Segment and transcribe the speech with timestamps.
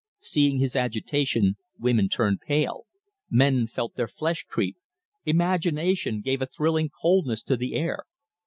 [0.21, 2.87] Seeing his agitation, women turned pale,
[3.29, 4.77] men felt their flesh creep,
[5.27, 8.05] imagination gave a thrilling coldness to the air.